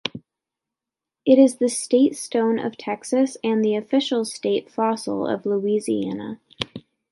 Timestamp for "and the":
3.43-3.75